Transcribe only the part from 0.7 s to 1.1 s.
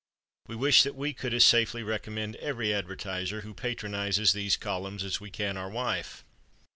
that